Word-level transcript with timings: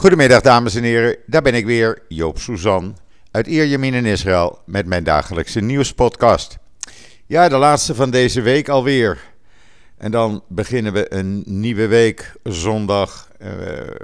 Goedemiddag 0.00 0.40
dames 0.40 0.74
en 0.74 0.82
heren, 0.82 1.16
daar 1.26 1.42
ben 1.42 1.54
ik 1.54 1.66
weer, 1.66 2.02
Joop 2.08 2.38
Suzan 2.38 2.96
uit 3.30 3.46
Ierjemien 3.46 3.94
in 3.94 4.04
Israël 4.04 4.58
met 4.66 4.86
mijn 4.86 5.04
dagelijkse 5.04 5.60
nieuwspodcast. 5.60 6.58
Ja, 7.26 7.48
de 7.48 7.56
laatste 7.56 7.94
van 7.94 8.10
deze 8.10 8.40
week 8.40 8.68
alweer. 8.68 9.18
En 9.96 10.10
dan 10.10 10.42
beginnen 10.48 10.92
we 10.92 11.14
een 11.14 11.42
nieuwe 11.46 11.86
week 11.86 12.32
zondag, 12.42 13.28
eh, 13.38 13.50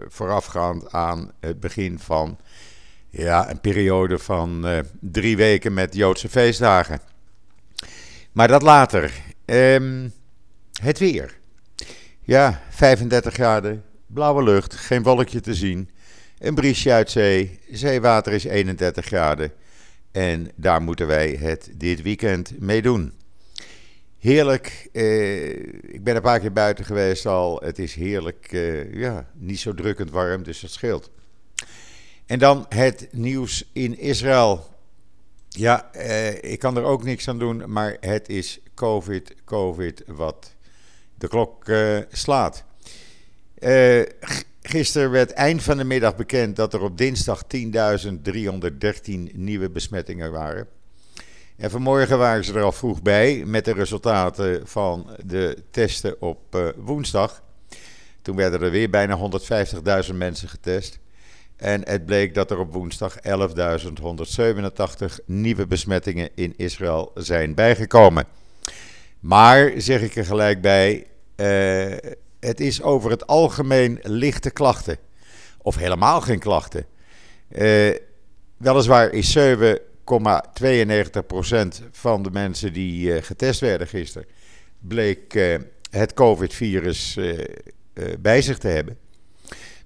voorafgaand 0.08 0.92
aan 0.92 1.32
het 1.40 1.60
begin 1.60 1.98
van 1.98 2.38
ja, 3.10 3.50
een 3.50 3.60
periode 3.60 4.18
van 4.18 4.66
eh, 4.66 4.78
drie 5.00 5.36
weken 5.36 5.74
met 5.74 5.94
Joodse 5.94 6.28
feestdagen. 6.28 7.00
Maar 8.32 8.48
dat 8.48 8.62
later. 8.62 9.12
Ehm, 9.44 10.08
het 10.82 10.98
weer. 10.98 11.38
Ja, 12.20 12.60
35 12.70 13.34
graden, 13.34 13.84
blauwe 14.06 14.42
lucht, 14.42 14.74
geen 14.74 15.02
wolkje 15.02 15.40
te 15.40 15.54
zien. 15.54 15.90
Een 16.38 16.54
briesje 16.54 16.92
uit 16.92 17.10
zee, 17.10 17.58
zeewater 17.70 18.32
is 18.32 18.44
31 18.44 19.04
graden. 19.04 19.52
En 20.12 20.50
daar 20.54 20.82
moeten 20.82 21.06
wij 21.06 21.36
het 21.40 21.70
dit 21.74 22.02
weekend 22.02 22.60
mee 22.60 22.82
doen. 22.82 23.12
Heerlijk. 24.18 24.88
Eh, 24.92 25.48
ik 25.94 26.04
ben 26.04 26.16
een 26.16 26.22
paar 26.22 26.40
keer 26.40 26.52
buiten 26.52 26.84
geweest 26.84 27.26
al. 27.26 27.60
Het 27.64 27.78
is 27.78 27.94
heerlijk. 27.94 28.52
Eh, 28.52 28.94
ja, 28.94 29.30
niet 29.34 29.58
zo 29.58 29.74
drukkend 29.74 30.10
warm, 30.10 30.42
dus 30.42 30.60
dat 30.60 30.70
scheelt. 30.70 31.10
En 32.26 32.38
dan 32.38 32.66
het 32.68 33.08
nieuws 33.12 33.70
in 33.72 33.98
Israël. 33.98 34.66
Ja, 35.48 35.92
eh, 35.92 36.52
ik 36.52 36.58
kan 36.58 36.76
er 36.76 36.82
ook 36.82 37.04
niks 37.04 37.28
aan 37.28 37.38
doen, 37.38 37.72
maar 37.72 37.96
het 38.00 38.28
is 38.28 38.60
COVID, 38.74 39.34
COVID 39.44 40.02
wat 40.06 40.54
de 41.14 41.28
klok 41.28 41.68
uh, 41.68 41.98
slaat. 42.10 42.64
Uh, 43.58 44.02
gisteren 44.62 45.10
werd 45.10 45.32
eind 45.32 45.62
van 45.62 45.76
de 45.76 45.84
middag 45.84 46.16
bekend 46.16 46.56
dat 46.56 46.74
er 46.74 46.82
op 46.82 46.98
dinsdag 46.98 47.42
10.313 47.56 47.70
nieuwe 49.32 49.70
besmettingen 49.70 50.32
waren. 50.32 50.66
En 51.56 51.70
vanmorgen 51.70 52.18
waren 52.18 52.44
ze 52.44 52.54
er 52.54 52.62
al 52.62 52.72
vroeg 52.72 53.02
bij 53.02 53.42
met 53.46 53.64
de 53.64 53.72
resultaten 53.72 54.66
van 54.66 55.10
de 55.24 55.62
testen 55.70 56.20
op 56.20 56.54
uh, 56.54 56.68
woensdag. 56.76 57.42
Toen 58.22 58.36
werden 58.36 58.62
er 58.62 58.70
weer 58.70 58.90
bijna 58.90 59.18
150.000 60.08 60.14
mensen 60.14 60.48
getest. 60.48 60.98
En 61.56 61.88
het 61.88 62.06
bleek 62.06 62.34
dat 62.34 62.50
er 62.50 62.58
op 62.58 62.72
woensdag 62.72 63.16
11.187 63.16 63.24
nieuwe 65.24 65.66
besmettingen 65.66 66.28
in 66.34 66.54
Israël 66.56 67.10
zijn 67.14 67.54
bijgekomen. 67.54 68.24
Maar, 69.20 69.72
zeg 69.76 70.02
ik 70.02 70.16
er 70.16 70.24
gelijk 70.24 70.60
bij, 70.60 71.06
uh, 71.36 71.96
het 72.46 72.60
is 72.60 72.82
over 72.82 73.10
het 73.10 73.26
algemeen 73.26 73.98
lichte 74.02 74.50
klachten. 74.50 74.98
Of 75.62 75.76
helemaal 75.76 76.20
geen 76.20 76.38
klachten. 76.38 76.84
Uh, 77.50 77.94
weliswaar 78.56 79.10
is 79.10 79.38
7,92% 79.38 79.44
van 81.90 82.22
de 82.22 82.30
mensen 82.30 82.72
die 82.72 83.14
uh, 83.14 83.22
getest 83.22 83.60
werden 83.60 83.86
gisteren, 83.86 84.28
bleek 84.78 85.38
het 85.90 86.14
COVID-virus 86.14 87.18
bij 88.18 88.42
zich 88.42 88.58
te 88.58 88.68
hebben. 88.68 88.98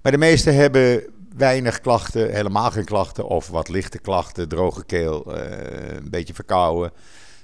Maar 0.02 0.12
de 0.12 0.18
meesten 0.18 0.54
hebben 0.54 1.04
weinig 1.36 1.80
klachten, 1.80 2.34
helemaal 2.34 2.70
geen 2.70 2.84
klachten, 2.84 3.26
of 3.26 3.48
wat 3.48 3.68
lichte 3.68 3.98
klachten, 3.98 4.48
droge 4.48 4.84
keel, 4.84 5.36
een 5.36 6.10
beetje 6.10 6.34
verkouden, 6.34 6.92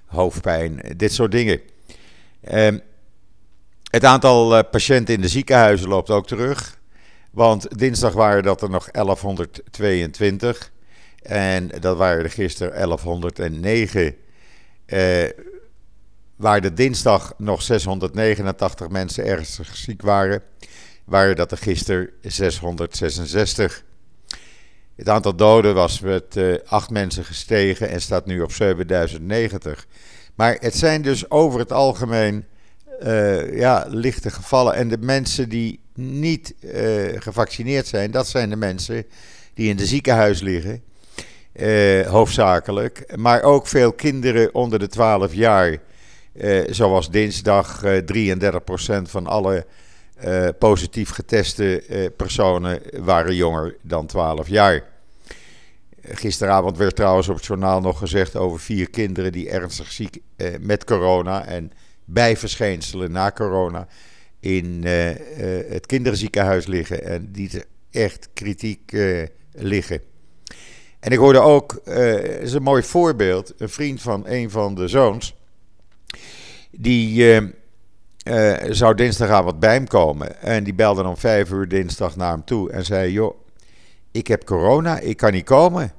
hoofdpijn, 0.06 0.80
dit 0.96 1.12
soort 1.12 1.32
dingen. 1.32 1.60
Het 3.90 4.04
aantal 4.04 4.56
eh, 4.56 4.70
patiënten 4.70 5.14
in 5.14 5.20
de 5.20 5.28
ziekenhuizen 5.28 5.88
loopt 5.88 6.10
ook 6.10 6.26
terug. 6.26 6.78
Want 7.30 7.78
dinsdag 7.78 8.12
waren 8.12 8.42
dat 8.42 8.62
er 8.62 8.70
nog 8.70 8.90
1122. 8.90 10.72
En 11.22 11.68
dat 11.80 11.96
waren 11.96 12.24
er 12.24 12.30
gisteren 12.30 12.72
1109. 12.72 14.16
Uh, 14.86 15.24
waar 16.36 16.60
de 16.60 16.72
dinsdag 16.72 17.34
nog 17.38 17.62
689 17.62 18.88
mensen 18.88 19.24
ernstig 19.24 19.76
ziek 19.76 20.02
waren, 20.02 20.42
waren 21.04 21.36
dat 21.36 21.50
er 21.50 21.58
gisteren 21.58 22.10
666. 22.20 23.84
Het 24.96 25.08
aantal 25.08 25.36
doden 25.36 25.74
was 25.74 26.00
met 26.00 26.36
uh, 26.36 26.56
8 26.66 26.90
mensen 26.90 27.24
gestegen 27.24 27.88
en 27.88 28.00
staat 28.00 28.26
nu 28.26 28.40
op 28.40 28.52
7090. 28.52 29.86
Maar 30.34 30.56
het 30.60 30.76
zijn 30.76 31.02
dus 31.02 31.30
over 31.30 31.58
het 31.58 31.72
algemeen 31.72 32.44
uh, 33.02 33.58
ja, 33.58 33.86
lichte 33.88 34.30
gevallen. 34.30 34.74
En 34.74 34.88
de 34.88 34.98
mensen 34.98 35.48
die 35.48 35.80
niet 35.94 36.54
uh, 36.60 36.72
gevaccineerd 37.20 37.86
zijn, 37.86 38.10
dat 38.10 38.26
zijn 38.26 38.50
de 38.50 38.56
mensen 38.56 39.04
die 39.54 39.68
in 39.68 39.76
de 39.76 39.86
ziekenhuis 39.86 40.40
liggen. 40.40 40.82
Uh, 41.52 42.06
hoofdzakelijk. 42.06 43.16
Maar 43.16 43.42
ook 43.42 43.66
veel 43.66 43.92
kinderen 43.92 44.54
onder 44.54 44.78
de 44.78 44.86
12 44.88 45.34
jaar. 45.34 45.78
zoals 46.70 47.10
dinsdag 47.10 47.82
33% 47.84 47.86
van 49.02 49.26
alle 49.26 49.66
positief 50.58 51.10
geteste 51.10 51.82
personen 52.16 52.80
waren 52.92 53.34
jonger 53.34 53.76
dan 53.82 54.06
12 54.06 54.48
jaar. 54.48 54.84
Gisteravond 56.02 56.76
werd 56.76 56.96
trouwens 56.96 57.28
op 57.28 57.36
het 57.36 57.46
journaal 57.46 57.80
nog 57.80 57.98
gezegd 57.98 58.36
over 58.36 58.60
vier 58.60 58.90
kinderen 58.90 59.32
die 59.32 59.50
ernstig 59.50 59.92
ziek 59.92 60.18
met 60.60 60.84
corona 60.84 61.44
en 61.44 61.72
bijverschijnselen 62.06 63.12
na 63.12 63.30
corona 63.30 63.88
in 64.40 64.82
uh, 64.84 65.08
uh, 65.08 65.16
het 65.70 65.86
kinderziekenhuis 65.86 66.66
liggen 66.66 67.04
en 67.04 67.28
die 67.32 67.50
echt 67.90 68.28
kritiek 68.34 68.92
uh, 68.92 69.26
liggen. 69.52 70.00
En 71.00 71.12
ik 71.12 71.18
hoorde 71.18 71.40
ook, 71.40 71.74
is 72.40 72.52
een 72.52 72.62
mooi 72.62 72.82
voorbeeld, 72.82 73.54
een 73.58 73.68
vriend 73.68 74.02
van 74.02 74.22
een 74.26 74.50
van 74.50 74.74
de 74.74 74.88
zoons, 74.88 75.36
die 76.70 77.40
zou 78.70 78.94
dinsdagavond 78.94 79.60
bij 79.60 79.72
hem 79.72 79.86
komen 79.86 80.40
en 80.42 80.64
die 80.64 80.74
belde 80.74 81.04
om 81.04 81.16
vijf 81.16 81.50
uur 81.50 81.68
dinsdag 81.68 82.16
naar 82.16 82.30
hem 82.30 82.44
toe 82.44 82.70
en 82.70 82.84
zei, 82.84 83.12
joh, 83.12 83.36
ik 84.12 84.26
heb 84.26 84.44
corona, 84.44 84.98
ik 84.98 85.16
kan 85.16 85.32
niet 85.32 85.44
komen. 85.44 85.92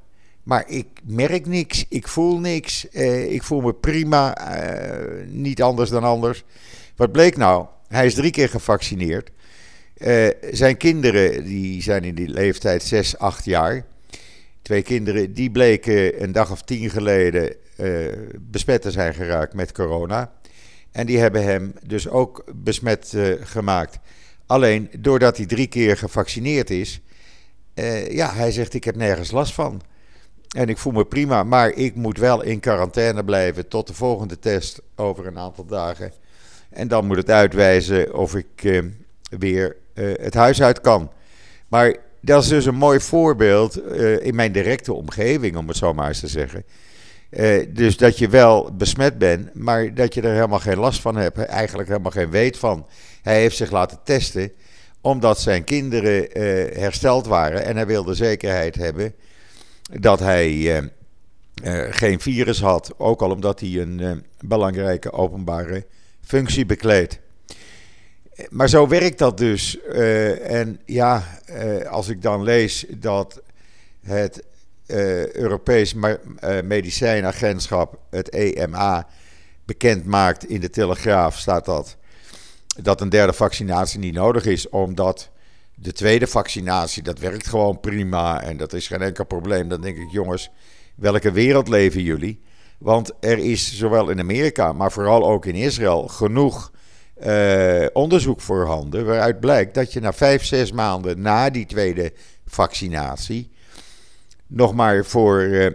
Maar 0.47 0.63
ik 0.67 0.87
merk 1.03 1.45
niks, 1.45 1.85
ik 1.89 2.07
voel 2.07 2.39
niks, 2.39 2.89
eh, 2.89 3.31
ik 3.31 3.43
voel 3.43 3.61
me 3.61 3.73
prima, 3.73 4.35
eh, 4.35 5.25
niet 5.27 5.61
anders 5.61 5.89
dan 5.89 6.03
anders. 6.03 6.43
Wat 6.95 7.11
bleek 7.11 7.37
nou? 7.37 7.65
Hij 7.87 8.05
is 8.05 8.13
drie 8.13 8.31
keer 8.31 8.49
gevaccineerd. 8.49 9.31
Uh, 9.97 10.27
zijn 10.51 10.77
kinderen, 10.77 11.43
die 11.43 11.81
zijn 11.81 12.03
in 12.03 12.15
die 12.15 12.27
leeftijd 12.27 12.83
6, 12.83 13.17
8 13.17 13.45
jaar. 13.45 13.85
Twee 14.61 14.81
kinderen, 14.81 15.33
die 15.33 15.51
bleken 15.51 16.23
een 16.23 16.31
dag 16.31 16.51
of 16.51 16.61
tien 16.61 16.89
geleden 16.89 17.55
besmet 18.39 18.81
te 18.81 18.91
zijn 18.91 19.13
geraakt 19.13 19.53
met 19.53 19.71
corona. 19.71 20.33
En 20.91 21.05
die 21.05 21.17
hebben 21.17 21.43
hem 21.43 21.73
dus 21.85 22.07
ook 22.07 22.43
besmet 22.55 23.13
gemaakt. 23.41 23.99
Alleen 24.45 24.89
doordat 24.99 25.37
hij 25.37 25.45
drie 25.45 25.67
keer 25.67 25.97
gevaccineerd 25.97 26.69
is, 26.69 27.01
ja, 28.09 28.33
hij 28.33 28.51
zegt: 28.51 28.73
Ik 28.73 28.83
heb 28.83 28.95
nergens 28.95 29.31
last 29.31 29.53
van. 29.53 29.81
En 30.55 30.69
ik 30.69 30.77
voel 30.77 30.93
me 30.93 31.05
prima, 31.05 31.43
maar 31.43 31.69
ik 31.69 31.95
moet 31.95 32.17
wel 32.17 32.41
in 32.41 32.59
quarantaine 32.59 33.23
blijven 33.23 33.67
tot 33.67 33.87
de 33.87 33.93
volgende 33.93 34.39
test 34.39 34.81
over 34.95 35.27
een 35.27 35.37
aantal 35.37 35.65
dagen. 35.65 36.11
En 36.69 36.87
dan 36.87 37.05
moet 37.05 37.17
het 37.17 37.29
uitwijzen 37.29 38.15
of 38.15 38.35
ik 38.35 38.63
eh, 38.63 38.81
weer 39.39 39.75
uh, 39.93 40.13
het 40.19 40.33
huis 40.33 40.61
uit 40.61 40.81
kan. 40.81 41.11
Maar 41.67 41.95
dat 42.21 42.43
is 42.43 42.49
dus 42.49 42.65
een 42.65 42.75
mooi 42.75 42.99
voorbeeld 42.99 43.85
uh, 43.85 44.25
in 44.25 44.35
mijn 44.35 44.51
directe 44.51 44.93
omgeving, 44.93 45.57
om 45.57 45.67
het 45.67 45.77
zo 45.77 45.93
maar 45.93 46.07
eens 46.07 46.19
te 46.19 46.27
zeggen. 46.27 46.63
dus 47.73 47.97
dat 47.97 48.17
je 48.17 48.29
wel 48.29 48.71
besmet 48.73 49.17
bent, 49.17 49.53
maar 49.53 49.93
dat 49.93 50.13
je 50.13 50.21
er 50.21 50.33
helemaal 50.33 50.59
geen 50.59 50.77
last 50.77 51.01
van 51.01 51.15
hebt. 51.15 51.37
Eigenlijk 51.37 51.87
helemaal 51.87 52.11
geen 52.11 52.29
weet 52.29 52.57
van. 52.57 52.85
Hij 53.21 53.39
heeft 53.39 53.57
zich 53.57 53.71
laten 53.71 53.99
testen 54.03 54.51
omdat 55.01 55.39
zijn 55.39 55.63
kinderen 55.63 56.27
hersteld 56.79 57.27
waren 57.27 57.65
en 57.65 57.75
hij 57.75 57.85
wilde 57.85 58.13
zekerheid 58.13 58.75
hebben 58.75 59.13
dat 59.91 60.19
hij 60.19 60.51
uh, 60.51 60.77
uh, 61.63 61.87
geen 61.89 62.19
virus 62.19 62.61
had, 62.61 62.93
ook 62.97 63.21
al 63.21 63.31
omdat 63.31 63.59
hij 63.59 63.81
een 63.81 63.99
uh, 63.99 64.11
belangrijke 64.39 65.11
openbare 65.11 65.85
functie 66.21 66.65
bekleedt. 66.65 67.19
Maar 68.49 68.69
zo 68.69 68.87
werkt 68.87 69.17
dat 69.17 69.37
dus. 69.37 69.81
en 70.41 70.79
ja, 70.85 71.39
als 71.89 72.07
ik 72.07 72.21
dan 72.21 72.43
lees 72.43 72.85
dat 72.89 73.41
het 74.01 74.43
Europees 75.33 75.93
Medicijnagentschap, 76.63 77.99
het 78.09 78.29
EMA, 78.29 79.07
bekend 79.65 80.05
maakt 80.05 80.45
in 80.45 80.59
de 80.59 80.69
Telegraaf, 80.69 81.37
staat 81.37 81.65
dat 81.65 81.97
dat 82.81 83.01
een 83.01 83.09
derde 83.09 83.33
vaccinatie 83.33 83.99
niet 83.99 84.13
nodig 84.13 84.45
is, 84.45 84.69
omdat 84.69 85.29
de 85.79 85.91
tweede 85.91 86.27
vaccinatie, 86.27 87.03
dat 87.03 87.19
werkt 87.19 87.47
gewoon 87.47 87.79
prima 87.79 88.41
en 88.41 88.57
dat 88.57 88.73
is 88.73 88.87
geen 88.87 89.01
enkel 89.01 89.25
probleem. 89.25 89.69
Dan 89.69 89.81
denk 89.81 89.97
ik, 89.97 90.11
jongens, 90.11 90.49
welke 90.95 91.31
wereld 91.31 91.67
leven 91.67 92.01
jullie? 92.01 92.41
Want 92.77 93.11
er 93.19 93.37
is 93.37 93.77
zowel 93.77 94.09
in 94.09 94.19
Amerika, 94.19 94.73
maar 94.73 94.91
vooral 94.91 95.27
ook 95.27 95.45
in 95.45 95.55
Israël 95.55 96.07
genoeg 96.07 96.71
uh, 97.25 97.85
onderzoek 97.93 98.41
voorhanden. 98.41 99.05
Waaruit 99.05 99.39
blijkt 99.39 99.73
dat 99.73 99.93
je 99.93 99.99
na 99.99 100.13
vijf, 100.13 100.45
zes 100.45 100.71
maanden 100.71 101.21
na 101.21 101.49
die 101.49 101.65
tweede 101.65 102.13
vaccinatie 102.45 103.51
nog 104.47 104.73
maar 104.73 105.05
voor 105.05 105.73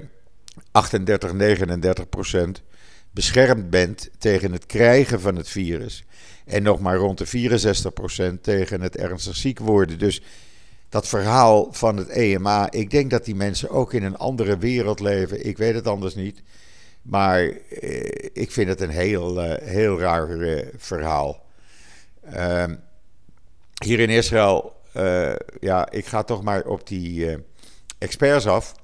38, 0.70 1.32
39 1.32 2.08
procent 2.08 2.62
beschermd 3.12 3.70
bent 3.70 4.10
tegen 4.18 4.52
het 4.52 4.66
krijgen 4.66 5.20
van 5.20 5.36
het 5.36 5.48
virus. 5.48 6.04
En 6.44 6.62
nog 6.62 6.80
maar 6.80 6.96
rond 6.96 7.18
de 7.18 7.50
64% 8.36 8.40
tegen 8.40 8.80
het 8.80 8.96
ernstig 8.96 9.36
ziek 9.36 9.58
worden. 9.58 9.98
Dus 9.98 10.22
dat 10.88 11.08
verhaal 11.08 11.72
van 11.72 11.96
het 11.96 12.08
EMA, 12.08 12.70
ik 12.70 12.90
denk 12.90 13.10
dat 13.10 13.24
die 13.24 13.34
mensen 13.34 13.70
ook 13.70 13.92
in 13.92 14.02
een 14.02 14.16
andere 14.16 14.58
wereld 14.58 15.00
leven. 15.00 15.46
Ik 15.46 15.58
weet 15.58 15.74
het 15.74 15.86
anders 15.86 16.14
niet. 16.14 16.42
Maar 17.02 17.40
eh, 17.40 18.28
ik 18.32 18.50
vind 18.50 18.68
het 18.68 18.80
een 18.80 18.90
heel, 18.90 19.44
uh, 19.44 19.54
heel 19.62 20.00
raar 20.00 20.30
uh, 20.30 20.66
verhaal. 20.76 21.46
Ehm, 22.22 22.76
hier 23.84 24.00
in 24.00 24.10
Israël, 24.10 24.80
ja, 25.60 25.90
ik 25.90 26.06
ga 26.06 26.22
toch 26.22 26.42
maar 26.42 26.64
op 26.64 26.86
die 26.86 27.36
experts 27.98 28.46
af. 28.46 28.74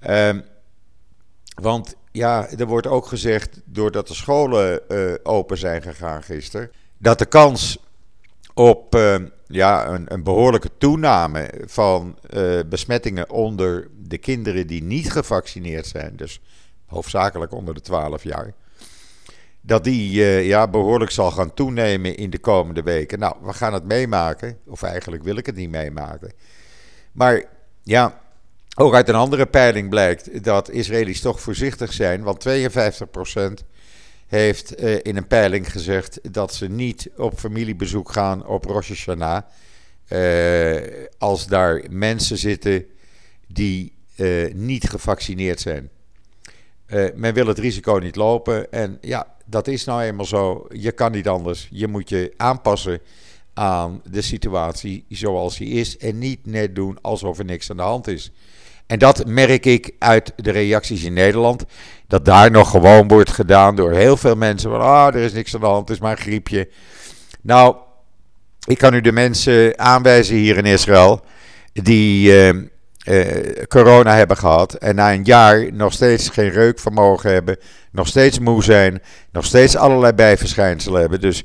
Ehm, 0.00 0.40
want 1.54 1.96
ja, 2.12 2.48
er 2.48 2.66
wordt 2.66 2.86
ook 2.86 3.06
gezegd, 3.06 3.60
doordat 3.64 4.08
de 4.08 4.14
scholen 4.14 4.80
uh, 4.88 5.14
open 5.22 5.58
zijn 5.58 5.82
gegaan 5.82 6.22
gisteren, 6.22 6.70
dat 6.98 7.18
de 7.18 7.26
kans 7.26 7.78
op 8.54 8.94
uh, 8.94 9.16
ja, 9.46 9.88
een, 9.88 10.12
een, 10.12 10.22
behoorlijke 10.22 10.70
toename 10.78 11.50
van 11.66 12.18
uh, 12.30 12.60
besmettingen 12.66 13.30
onder 13.30 13.88
de 13.98 14.18
kinderen 14.18 14.66
die 14.66 14.82
niet 14.82 15.12
gevaccineerd 15.12 15.86
zijn, 15.86 16.16
dus 16.16 16.40
hoofdzakelijk 16.86 17.52
onder 17.52 17.74
de 17.74 17.80
12 17.80 18.22
jaar, 18.22 18.52
dat 19.60 19.84
die 19.84 20.20
ja, 20.44 20.68
behoorlijk 20.68 21.10
zal 21.10 21.30
gaan 21.30 21.54
toenemen 21.54 22.16
in 22.16 22.30
de 22.30 22.38
komende 22.38 22.82
weken. 22.82 23.18
Nou, 23.18 23.36
we 23.42 23.52
gaan 23.52 23.72
het 23.72 23.84
meemaken, 23.84 24.58
of 24.66 24.82
eigenlijk 24.82 25.22
wil 25.22 25.36
ik 25.36 25.46
het 25.46 25.56
niet 25.56 25.70
meemaken. 25.70 26.32
Maar 27.12 27.44
ja, 27.82 28.21
ook 28.74 28.94
uit 28.94 29.08
een 29.08 29.14
andere 29.14 29.46
peiling 29.46 29.88
blijkt 29.88 30.44
dat 30.44 30.70
Israëli's 30.70 31.20
toch 31.20 31.40
voorzichtig 31.40 31.92
zijn, 31.92 32.22
want 32.22 32.46
52% 32.48 33.66
heeft 34.26 34.80
uh, 34.80 34.98
in 35.02 35.16
een 35.16 35.26
peiling 35.26 35.72
gezegd 35.72 36.32
dat 36.32 36.54
ze 36.54 36.68
niet 36.68 37.10
op 37.16 37.38
familiebezoek 37.38 38.12
gaan 38.12 38.46
op 38.46 38.64
Rosh 38.64 38.88
Hashanah. 38.88 39.42
Uh, 40.08 40.80
als 41.18 41.46
daar 41.46 41.82
mensen 41.90 42.38
zitten 42.38 42.86
die 43.46 43.92
uh, 44.16 44.54
niet 44.54 44.88
gevaccineerd 44.90 45.60
zijn. 45.60 45.90
men 47.14 47.34
wil 47.34 47.46
het 47.46 47.58
risico 47.58 47.96
niet 47.96 48.16
lopen 48.16 48.72
en 48.72 48.98
ja, 49.00 49.36
dat 49.44 49.68
is 49.68 49.84
nou 49.84 50.02
eenmaal 50.02 50.24
zo. 50.24 50.66
Je 50.68 50.92
kan 50.92 51.12
niet 51.12 51.28
anders. 51.28 51.68
Je 51.70 51.88
moet 51.88 52.08
je 52.08 52.32
aanpassen 52.36 53.00
aan 53.54 54.02
de 54.10 54.22
situatie 54.22 55.04
zoals 55.08 55.56
die 55.56 55.68
is 55.68 55.96
en 55.96 56.18
niet 56.18 56.46
net 56.46 56.74
doen 56.74 56.98
alsof 57.00 57.38
er 57.38 57.44
niks 57.44 57.70
aan 57.70 57.76
de 57.76 57.82
hand 57.82 58.06
is. 58.06 58.30
En 58.86 58.98
dat 58.98 59.26
merk 59.26 59.66
ik 59.66 59.90
uit 59.98 60.32
de 60.36 60.50
reacties 60.50 61.04
in 61.04 61.12
Nederland. 61.12 61.64
Dat 62.06 62.24
daar 62.24 62.50
nog 62.50 62.70
gewoon 62.70 63.08
wordt 63.08 63.30
gedaan 63.30 63.76
door 63.76 63.92
heel 63.92 64.16
veel 64.16 64.34
mensen. 64.34 64.70
Van, 64.70 64.80
ah, 64.80 65.14
er 65.14 65.20
is 65.20 65.32
niks 65.32 65.54
aan 65.54 65.60
de 65.60 65.66
hand, 65.66 65.88
het 65.88 65.96
is 65.96 66.02
maar 66.02 66.10
een 66.10 66.22
griepje. 66.22 66.68
Nou, 67.42 67.76
ik 68.66 68.78
kan 68.78 68.94
u 68.94 69.00
de 69.00 69.12
mensen 69.12 69.78
aanwijzen 69.78 70.36
hier 70.36 70.56
in 70.56 70.64
Israël. 70.64 71.20
die 71.72 72.32
uh, 72.32 72.62
uh, 73.08 73.64
corona 73.68 74.14
hebben 74.14 74.36
gehad. 74.36 74.74
en 74.74 74.94
na 74.94 75.12
een 75.12 75.24
jaar 75.24 75.72
nog 75.72 75.92
steeds 75.92 76.28
geen 76.28 76.50
reukvermogen 76.50 77.32
hebben. 77.32 77.56
nog 77.92 78.06
steeds 78.06 78.38
moe 78.38 78.64
zijn. 78.64 79.02
nog 79.32 79.44
steeds 79.44 79.76
allerlei 79.76 80.12
bijverschijnselen 80.12 81.00
hebben. 81.00 81.20
Dus 81.20 81.44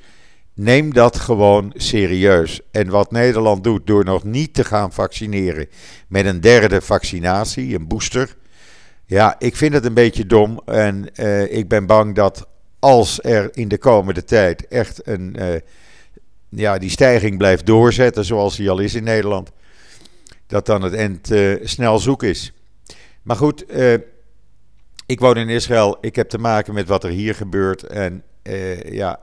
Neem 0.60 0.94
dat 0.94 1.20
gewoon 1.20 1.74
serieus. 1.76 2.62
En 2.72 2.90
wat 2.90 3.12
Nederland 3.12 3.64
doet 3.64 3.88
door 3.88 4.06
nog 4.06 4.24
niet 4.24 4.54
te 4.54 4.64
gaan 4.64 4.92
vaccineren 4.92 5.68
met 6.08 6.26
een 6.26 6.42
derde 6.42 6.82
vaccinatie, 6.82 7.76
een 7.76 7.88
booster. 7.88 8.36
Ja, 9.06 9.36
ik 9.40 9.56
vind 9.56 9.74
het 9.74 9.86
een 9.86 9.94
beetje 9.94 10.26
dom. 10.26 10.62
En 10.66 11.10
uh, 11.16 11.54
ik 11.58 11.68
ben 11.68 11.86
bang 11.86 12.16
dat 12.16 12.48
als 12.80 13.24
er 13.24 13.50
in 13.54 13.68
de 13.68 13.78
komende 13.78 14.24
tijd 14.24 14.68
echt 14.68 15.08
een, 15.08 15.36
uh, 15.40 15.60
ja, 16.50 16.78
die 16.78 16.90
stijging 16.90 17.38
blijft 17.38 17.66
doorzetten, 17.66 18.26
zoals 18.26 18.56
die 18.56 18.70
al 18.70 18.80
is 18.80 18.96
in 18.96 19.04
Nederland, 19.04 19.52
dat 20.48 20.66
dan 20.66 20.82
het 20.82 20.94
eind 20.94 21.32
uh, 21.32 21.56
snel 21.64 22.00
zoek 22.00 22.24
is. 22.24 22.54
Maar 23.22 23.36
goed, 23.36 23.66
ik 25.06 25.20
woon 25.20 25.38
in 25.38 25.50
Israël. 25.50 25.98
Ik 26.02 26.16
heb 26.16 26.30
te 26.30 26.38
maken 26.38 26.74
met 26.74 26.88
wat 26.88 27.04
er 27.04 27.10
hier 27.10 27.36
gebeurt. 27.36 27.84
En 27.84 28.24
ja, 28.90 29.20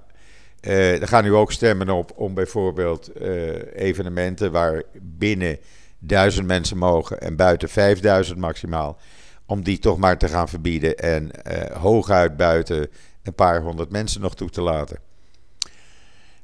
uh, 0.66 1.00
er 1.00 1.08
gaan 1.08 1.25
nu 1.25 1.34
ook 1.34 1.52
stemmen 1.52 1.90
op 1.90 2.12
om 2.16 2.34
bijvoorbeeld 2.34 3.11
uh, 3.20 3.52
evenementen 3.75 4.52
waar 4.52 4.82
binnen 5.00 5.58
1000 5.99 6.46
mensen 6.46 6.78
mogen 6.78 7.20
en 7.20 7.37
buiten 7.37 7.69
5000 7.69 8.38
maximaal, 8.38 8.99
om 9.46 9.62
die 9.62 9.78
toch 9.78 9.99
maar 9.99 10.19
te 10.19 10.28
gaan 10.28 10.49
verbieden 10.49 10.99
en 10.99 11.31
uh, 11.49 11.76
hooguit 11.76 12.37
buiten 12.37 12.88
een 13.22 13.34
paar 13.34 13.62
honderd 13.62 13.90
mensen 13.90 14.20
nog 14.20 14.34
toe 14.34 14.50
te 14.50 14.61
laten. 14.61 14.99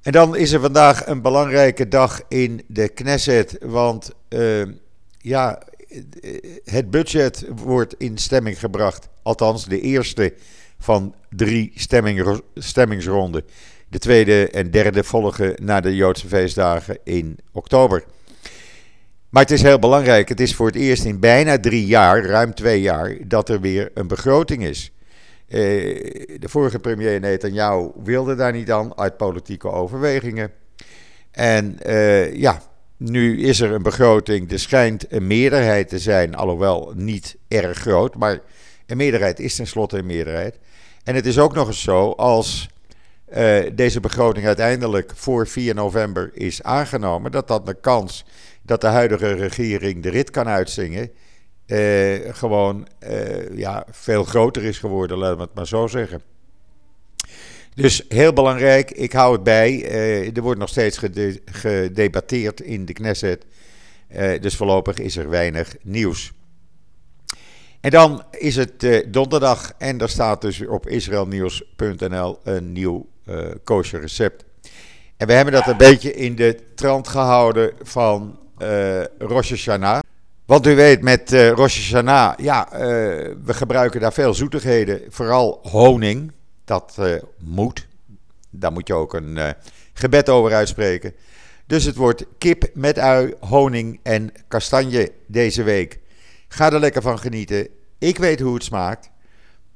En 0.02 0.12
dan 0.12 0.36
is 0.36 0.52
er 0.52 0.60
vandaag 0.60 1.06
een 1.06 1.22
belangrijke 1.22 1.88
dag 1.88 2.20
in 2.28 2.64
de 2.66 2.88
Knesset, 2.88 3.58
want 3.60 4.10
ja, 5.18 5.62
het 6.64 6.90
budget 6.90 7.44
wordt 7.54 7.94
in 7.98 8.18
stemming 8.18 8.58
gebracht, 8.58 9.08
althans 9.22 9.64
de 9.64 9.80
eerste 9.80 10.34
van 10.78 11.14
drie 11.28 11.72
stemming, 11.74 12.40
stemmingsronden. 12.54 13.44
De 13.90 13.98
tweede 13.98 14.50
en 14.50 14.70
derde 14.70 15.04
volgen 15.04 15.54
na 15.62 15.80
de 15.80 15.94
Joodse 15.94 16.28
feestdagen 16.28 16.98
in 17.04 17.38
oktober. 17.52 18.04
Maar 19.28 19.42
het 19.42 19.50
is 19.50 19.62
heel 19.62 19.78
belangrijk. 19.78 20.28
Het 20.28 20.40
is 20.40 20.54
voor 20.54 20.66
het 20.66 20.76
eerst 20.76 21.04
in 21.04 21.20
bijna 21.20 21.58
drie 21.58 21.86
jaar, 21.86 22.24
ruim 22.24 22.54
twee 22.54 22.80
jaar, 22.80 23.16
dat 23.26 23.48
er 23.48 23.60
weer 23.60 23.90
een 23.94 24.06
begroting 24.06 24.64
is. 24.64 24.92
Eh, 25.48 25.58
de 26.38 26.48
vorige 26.48 26.78
premier 26.78 27.20
Netanyahu 27.20 27.90
wilde 28.02 28.34
daar 28.34 28.52
niet 28.52 28.70
aan 28.70 28.98
uit 28.98 29.16
politieke 29.16 29.70
overwegingen. 29.70 30.50
En 31.30 31.78
uh, 31.86 32.34
ja, 32.34 32.62
nu 32.96 33.42
is 33.42 33.60
er 33.60 33.72
een 33.72 33.82
begroting. 33.82 34.52
Er 34.52 34.58
schijnt 34.58 35.12
een 35.12 35.26
meerderheid 35.26 35.88
te 35.88 35.98
zijn, 35.98 36.34
alhoewel 36.34 36.92
niet 36.96 37.36
erg 37.48 37.78
groot. 37.78 38.14
Maar 38.16 38.40
een 38.86 38.96
meerderheid 38.96 39.40
is 39.40 39.54
tenslotte 39.54 39.98
een 39.98 40.06
meerderheid. 40.06 40.58
En 41.04 41.14
het 41.14 41.26
is 41.26 41.38
ook 41.38 41.54
nog 41.54 41.66
eens 41.66 41.82
zo, 41.82 42.10
als 42.10 42.68
uh, 43.36 43.58
deze 43.74 44.00
begroting 44.00 44.46
uiteindelijk 44.46 45.12
voor 45.14 45.46
4 45.46 45.74
november 45.74 46.30
is 46.34 46.62
aangenomen, 46.62 47.32
dat 47.32 47.48
dat 47.48 47.66
de 47.66 47.74
kans 47.74 48.24
dat 48.62 48.80
de 48.80 48.86
huidige 48.86 49.32
regering 49.32 50.02
de 50.02 50.10
rit 50.10 50.30
kan 50.30 50.48
uitzingen, 50.48 51.10
uh, 51.66 52.34
gewoon 52.34 52.88
uh, 53.10 53.56
ja, 53.56 53.86
veel 53.90 54.24
groter 54.24 54.64
is 54.64 54.78
geworden, 54.78 55.18
laten 55.18 55.36
we 55.36 55.42
het 55.42 55.54
maar 55.54 55.66
zo 55.66 55.86
zeggen. 55.86 56.22
Dus 57.74 58.04
heel 58.08 58.32
belangrijk, 58.32 58.90
ik 58.90 59.12
hou 59.12 59.32
het 59.32 59.42
bij. 59.42 59.90
er 60.34 60.42
wordt 60.42 60.60
nog 60.60 60.68
steeds 60.68 60.98
gede 60.98 61.40
gedebatteerd 61.44 62.60
in 62.60 62.84
de 62.84 62.92
Knesset. 62.92 63.44
dus 64.40 64.56
voorlopig 64.56 64.98
is 64.98 65.16
er 65.16 65.28
weinig 65.28 65.76
nieuws. 65.82 66.32
En 67.80 67.90
dan 67.90 68.22
is 68.30 68.56
het 68.56 69.02
donderdag 69.08 69.72
en 69.78 69.98
daar 69.98 70.08
staat 70.08 70.40
dus 70.40 70.66
op 70.66 70.88
israelnieuws.nl 70.88 72.38
een 72.42 72.72
nieuw 72.72 73.09
kosher 73.64 74.00
recept. 74.00 74.44
En 75.16 75.26
we 75.26 75.32
hebben 75.32 75.54
dat 75.54 75.66
een 75.66 75.76
beetje 75.76 76.14
in 76.14 76.36
de 76.36 76.58
trant 76.74 77.08
gehouden 77.08 77.72
van 77.82 78.38
uh, 78.58 79.04
Rosh 79.18 79.50
Hashanah. 79.50 79.98
Want 80.46 80.66
u 80.66 80.74
weet, 80.74 81.02
met 81.02 81.32
uh, 81.32 81.50
Rosh 81.50 81.76
Hashanah, 81.76 82.38
ja, 82.38 82.68
we 83.44 83.54
gebruiken 83.54 84.00
daar 84.00 84.12
veel 84.12 84.34
zoetigheden. 84.34 85.00
Vooral 85.08 85.60
honing, 85.62 86.32
dat 86.64 86.98
moet. 87.38 87.86
Daar 88.50 88.72
moet 88.72 88.86
je 88.86 88.94
ook 88.94 89.14
een 89.14 89.54
gebed 89.92 90.28
over 90.28 90.52
uitspreken. 90.52 91.14
Dus 91.66 91.84
het 91.84 91.96
wordt 91.96 92.24
kip 92.38 92.70
met 92.74 92.98
ui, 92.98 93.34
honing 93.40 94.00
en 94.02 94.32
kastanje 94.48 95.12
deze 95.26 95.62
week. 95.62 95.98
Ga 96.48 96.72
er 96.72 96.80
lekker 96.80 97.02
van 97.02 97.18
genieten. 97.18 97.68
Ik 97.98 98.18
weet 98.18 98.40
hoe 98.40 98.54
het 98.54 98.64
smaakt. 98.64 99.10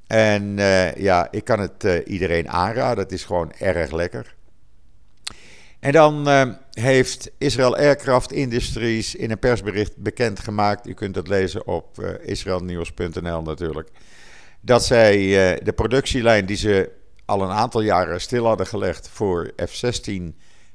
En 0.07 0.59
uh, 0.59 0.95
ja, 0.95 1.29
ik 1.31 1.45
kan 1.45 1.61
het 1.61 1.85
uh, 1.85 1.95
iedereen 2.07 2.49
aanraden. 2.49 3.05
Het 3.05 3.13
is 3.13 3.25
gewoon 3.25 3.53
erg 3.59 3.91
lekker. 3.91 4.35
En 5.81 5.93
dan 5.93 6.29
uh, 6.29 6.49
heeft 6.71 7.31
Israel 7.39 7.77
Aircraft 7.77 8.33
Industries 8.33 9.15
in 9.15 9.31
een 9.31 9.39
persbericht 9.39 9.97
bekendgemaakt. 9.97 10.87
U 10.87 10.95
kunt 10.95 11.17
het 11.17 11.29
lezen 11.29 11.67
op 11.67 12.19
israelnieuws.nl 12.23 13.43
natuurlijk. 13.43 13.89
Dat 14.61 14.85
zij 14.85 15.17
de 15.63 15.73
productielijn 15.73 16.47
die 16.47 16.57
ze 16.57 16.91
al 17.25 17.43
een 17.43 17.51
aantal 17.51 17.81
jaren 17.81 18.21
stil 18.21 18.47
hadden 18.47 18.67
gelegd 18.67 19.09
voor 19.09 19.53
F-16 19.57 20.23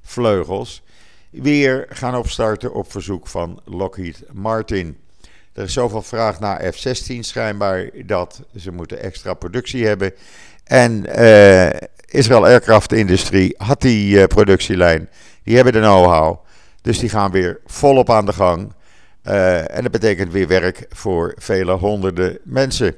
vleugels. 0.01 0.83
weer 1.29 1.85
gaan 1.89 2.15
opstarten 2.15 2.73
op 2.73 2.91
verzoek 2.91 3.27
van 3.27 3.61
Lockheed 3.65 4.23
Martin. 4.31 4.97
Er 5.53 5.63
is 5.63 5.73
zoveel 5.73 6.01
vraag 6.01 6.39
naar 6.39 6.73
F-16 6.73 7.19
schijnbaar 7.19 7.89
dat 8.05 8.41
ze 8.57 8.71
moeten 8.71 9.01
extra 9.01 9.33
productie 9.33 9.85
hebben. 9.85 10.13
En 10.63 11.19
uh, 11.19 11.69
Israël 12.05 12.45
Aircraft 12.45 12.91
Industrie 12.91 13.55
had 13.57 13.81
die 13.81 14.17
uh, 14.17 14.23
productielijn. 14.23 15.09
Die 15.43 15.55
hebben 15.55 15.73
de 15.73 15.79
know-how. 15.79 16.45
Dus 16.81 16.99
die 16.99 17.09
gaan 17.09 17.31
weer 17.31 17.59
volop 17.65 18.09
aan 18.09 18.25
de 18.25 18.33
gang. 18.33 18.73
en 19.21 19.81
dat 19.81 19.91
betekent 19.91 20.31
weer 20.31 20.47
werk 20.47 20.85
voor 20.89 21.35
vele 21.37 21.71
honderden 21.71 22.37
mensen. 22.43 22.95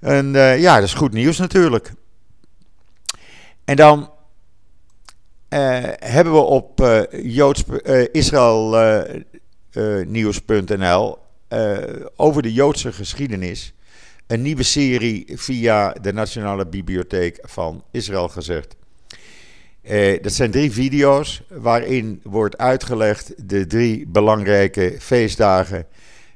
En 0.00 0.32
ja, 0.58 0.74
dat 0.74 0.84
is 0.84 0.94
goed 0.94 1.12
nieuws 1.12 1.38
natuurlijk. 1.38 1.92
En 3.64 3.76
dan 3.76 4.10
hebben 5.98 6.32
we 6.32 6.38
op 6.38 7.04
Joods, 7.22 7.64
Israël 8.12 8.76
nieuws.nl 10.06 11.18
over 12.16 12.42
de 12.42 12.52
Joodse 12.52 12.92
geschiedenis 12.92 13.72
een 14.26 14.42
nieuwe 14.42 14.62
serie 14.62 15.24
via 15.34 15.92
de 15.92 16.12
Nationale 16.12 16.66
Bibliotheek 16.66 17.38
van 17.42 17.84
Israël 17.90 18.28
gezegd. 18.28 18.76
Uh, 19.82 20.22
dat 20.22 20.32
zijn 20.32 20.50
drie 20.50 20.72
video's 20.72 21.42
waarin 21.48 22.20
wordt 22.22 22.58
uitgelegd 22.58 23.48
de 23.48 23.66
drie 23.66 24.06
belangrijke 24.06 24.96
feestdagen 24.98 25.86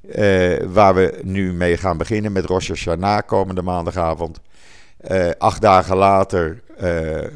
uh, 0.03 0.59
waar 0.67 0.95
we 0.95 1.21
nu 1.23 1.53
mee 1.53 1.77
gaan 1.77 1.97
beginnen 1.99 2.33
met 2.33 2.45
Rosh 2.45 2.69
Hashanah 2.69 3.27
komende 3.27 3.63
maandagavond. 3.63 4.41
Acht 5.39 5.61
dagen 5.61 5.97
later 5.97 6.63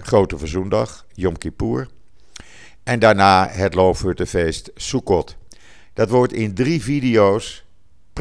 Grote 0.02 0.38
Verzoendag, 0.38 1.06
Yom 1.12 1.38
Kippur. 1.38 1.88
En 2.82 2.98
daarna 2.98 3.48
het 3.48 3.74
Loofhuttenfeest 3.74 4.70
Sukkot. 4.74 5.36
Dat 5.92 6.10
wordt 6.10 6.32
in 6.32 6.54
drie 6.54 6.82
video's 6.82 7.64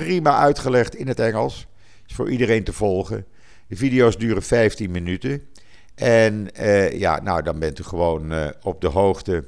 prima 0.03 0.37
uitgelegd 0.37 0.95
in 0.95 1.07
het 1.07 1.19
Engels. 1.19 1.67
Is 2.07 2.15
voor 2.15 2.29
iedereen 2.29 2.63
te 2.63 2.73
volgen. 2.73 3.25
De 3.67 3.75
video's 3.75 4.17
duren 4.17 4.43
15 4.43 4.91
minuten. 4.91 5.47
En 5.95 6.47
uh, 6.59 6.91
ja, 6.91 7.21
nou, 7.21 7.41
dan 7.41 7.59
bent 7.59 7.79
u 7.79 7.83
gewoon 7.83 8.33
uh, 8.33 8.47
op 8.61 8.81
de 8.81 8.87
hoogte 8.87 9.45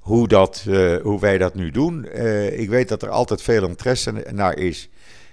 hoe, 0.00 0.28
dat, 0.28 0.64
uh, 0.68 0.96
hoe 0.96 1.20
wij 1.20 1.38
dat 1.38 1.54
nu 1.54 1.70
doen. 1.70 2.04
ik 2.52 2.68
weet 2.68 2.88
dat 2.88 3.02
er 3.02 3.08
altijd 3.08 3.42
veel 3.42 3.68
interesse 3.68 4.12
naar 4.30 4.58
is. 4.58 4.88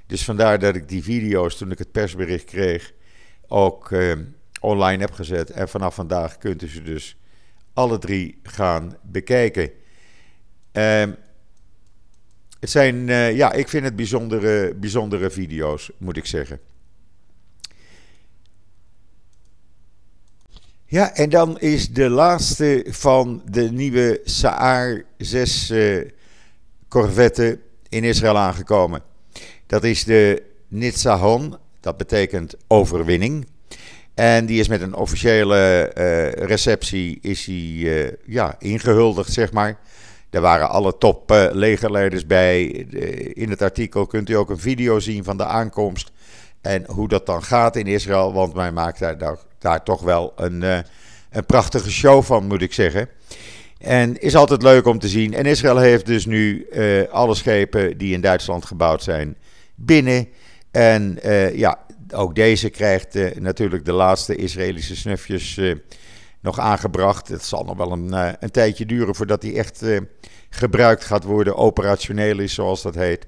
Dus 0.08 0.24
vandaar 0.24 0.60
dat 0.60 0.76
ik 0.76 0.90
die 0.90 1.04
video's, 1.04 1.58
toen 1.58 1.72
ik 1.72 1.78
het 1.78 1.92
persbericht 1.92 2.46
kreeg, 2.46 2.94
ook 3.48 3.96
online 4.60 5.02
heb 5.02 5.12
gezet. 5.12 5.50
En 5.50 5.70
vanaf 5.70 5.96
vandaag 5.96 6.38
kunt 6.38 6.62
u 6.62 6.68
ze 6.68 6.82
dus 6.82 7.18
alle 7.74 7.98
drie 7.98 8.40
gaan 8.44 8.98
bekijken. 9.02 9.72
Het 12.60 12.70
zijn, 12.70 13.08
ja, 13.36 13.54
ik 13.54 13.70
vind 13.70 13.84
het 13.84 13.96
bijzondere, 13.96 14.74
bijzondere 14.76 15.30
video's, 15.30 15.92
moet 15.98 16.18
ik 16.18 16.26
zeggen. 16.26 16.60
Ja, 20.88 21.14
en 21.14 21.30
dan 21.30 21.60
is 21.60 21.90
de 21.90 22.10
laatste 22.10 22.86
van 22.90 23.42
de 23.50 23.72
nieuwe 23.72 24.22
Saar 24.24 25.04
6 25.18 25.72
uh, 25.72 26.02
eh, 26.90 27.58
in 27.90 28.04
Israël 28.04 28.38
aangekomen. 28.38 29.02
Dat 29.68 29.84
is 29.84 30.04
de 30.04 30.44
Nitzahon, 30.68 31.58
dat 31.80 31.98
betekent 31.98 32.56
overwinning. 32.68 33.48
En 34.14 34.46
die 34.46 34.60
is 34.60 34.68
met 34.68 34.82
een 34.82 34.96
officiële 34.96 35.92
uh, 35.98 36.32
receptie 36.32 37.18
is 37.22 37.46
die, 37.46 37.90
ja, 38.26 38.56
ingehuldigd, 38.60 39.34
zeg 39.34 39.52
maar. 39.52 39.80
Daar 40.36 40.44
waren 40.44 40.70
alle 40.70 40.98
top 40.98 41.32
uh, 41.32 41.46
legerleiders 41.52 42.26
bij. 42.26 42.64
in 43.34 43.50
het 43.50 43.62
artikel 43.62 44.06
kunt 44.06 44.30
u 44.30 44.34
ook 44.34 44.50
een 44.50 44.60
video 44.60 45.00
zien 45.00 45.24
van 45.24 45.38
de 45.38 45.46
aankomst. 45.46 46.12
En 46.62 46.84
hoe 46.88 47.08
dat 47.08 47.26
dan 47.26 47.44
gaat 47.44 47.76
in 47.76 47.88
Israël, 47.88 48.34
want 48.34 48.54
mij 48.54 48.72
maakt 48.72 49.00
daar, 49.60 49.84
toch 49.84 50.02
wel 50.02 50.34
een, 50.36 50.62
uh, 50.62 50.78
een 51.30 51.46
prachtige 51.46 51.92
show 51.92 52.24
van, 52.24 52.48
moet 52.48 52.62
ik 52.62 52.74
zeggen. 52.74 53.10
En 53.78 54.22
is 54.22 54.36
altijd 54.36 54.62
leuk 54.62 54.86
om 54.86 55.00
te 55.00 55.08
zien. 55.08 55.34
En 55.34 55.46
Israël 55.46 55.78
heeft 55.78 56.06
dus 56.06 56.26
nu 56.26 56.68
uh, 56.72 57.08
alle 57.10 57.36
schepen 57.36 57.98
die 57.98 58.14
in 58.14 58.22
Duitsland 58.22 58.66
gebouwd 58.66 59.04
zijn 59.04 59.38
binnen. 59.76 60.28
En 60.72 61.20
ja, 61.54 61.80
ook 62.14 62.36
deze 62.36 62.70
krijgt 62.70 63.40
natuurlijk 63.40 63.86
de 63.86 63.94
laatste 63.94 64.36
Israëlische 64.36 64.96
snufjes 64.96 65.60
nog 66.46 66.60
aangebracht. 66.60 67.28
Het 67.28 67.44
zal 67.44 67.64
nog 67.64 67.78
wel 67.78 67.92
een, 67.92 68.14
een 68.40 68.52
tijdje 68.52 68.86
duren 68.86 69.16
voordat 69.16 69.42
die 69.42 69.58
echt 69.58 69.84
gebruikt 70.50 71.04
gaat 71.04 71.24
worden, 71.24 71.56
operationeel 71.56 72.40
is 72.40 72.54
zoals 72.54 72.82
dat 72.82 72.96
heet. 72.96 73.28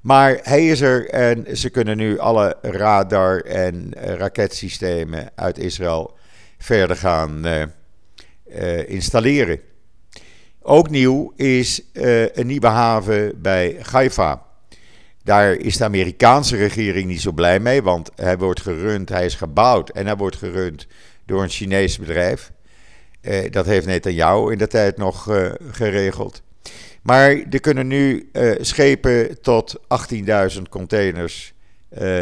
Maar 0.00 0.38
hij 0.42 0.66
is 0.66 0.80
er 0.80 1.08
en 1.10 1.56
ze 1.56 1.70
kunnen 1.70 1.96
nu 1.96 2.18
alle 2.18 2.56
radar- 2.62 3.40
en 3.40 3.92
raketsystemen 3.94 5.30
uit 5.34 5.58
Israël 5.58 6.16
verder 6.58 6.96
gaan 6.96 7.46
installeren. 8.86 9.60
Ook 10.62 10.90
nieuw 10.90 11.32
is 11.36 11.82
een 12.32 12.46
nieuwe 12.46 12.66
haven 12.66 13.42
bij 13.42 13.76
Haifa. 13.90 14.42
Daar 15.22 15.52
is 15.52 15.76
de 15.76 15.84
Amerikaanse 15.84 16.56
regering 16.56 17.06
niet 17.06 17.20
zo 17.20 17.32
blij 17.32 17.60
mee, 17.60 17.82
want 17.82 18.10
hij 18.14 18.38
wordt 18.38 18.60
gerund, 18.60 19.08
hij 19.08 19.24
is 19.24 19.34
gebouwd 19.34 19.90
en 19.90 20.06
hij 20.06 20.16
wordt 20.16 20.36
gerund 20.36 20.86
door 21.28 21.42
een 21.42 21.48
Chinees 21.48 21.98
bedrijf. 21.98 22.52
dat 23.50 23.66
heeft 23.66 23.86
Netanyahu 23.86 24.52
in 24.52 24.58
de 24.58 24.66
tijd 24.66 24.96
nog 24.96 25.28
geregeld. 25.70 26.42
Maar 27.02 27.42
er 27.50 27.60
kunnen 27.60 27.86
nu 27.86 28.28
uh, 28.32 28.54
schepen 28.60 29.40
tot 29.40 29.78
18.000 30.56 30.62
containers 30.70 31.52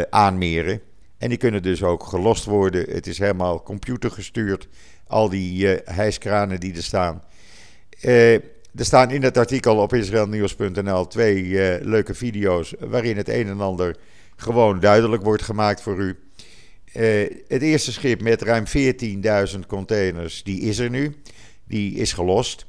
aanmeren. 0.09 0.81
En 1.17 1.29
die 1.29 1.37
kunnen 1.37 1.63
dus 1.63 1.83
ook 1.83 2.03
gelost 2.03 2.45
worden. 2.45 2.85
Het 2.89 3.07
is 3.07 3.17
helemaal 3.17 3.63
computergestuurd. 3.63 4.67
Al 5.07 5.29
die 5.29 5.67
hijskranen 5.85 6.59
die 6.59 6.75
er 6.75 6.83
staan. 6.83 7.23
er 8.01 8.41
staan 8.75 9.11
in 9.11 9.23
het 9.23 9.37
artikel 9.37 9.77
op 9.77 9.93
israelnieuws.nl 9.93 11.07
twee 11.07 11.43
leuke 11.83 12.13
video's. 12.13 12.73
waarin 12.79 13.17
het 13.17 13.29
een 13.29 13.47
en 13.47 13.61
ander 13.61 13.95
gewoon 14.35 14.79
duidelijk 14.79 15.23
wordt 15.23 15.43
gemaakt 15.43 15.81
voor 15.81 15.97
u. 15.99 16.15
het 17.47 17.61
eerste 17.61 17.91
schip 17.91 18.21
met 18.21 18.41
ruim 18.41 18.63
14.000 19.53 19.59
containers, 19.67 20.43
die 20.43 20.61
is 20.61 20.79
er 20.79 20.89
nu. 20.89 21.15
Die 21.67 21.95
is 21.95 22.13
gelost. 22.13 22.65